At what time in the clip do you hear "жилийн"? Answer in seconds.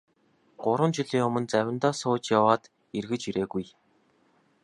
0.97-1.25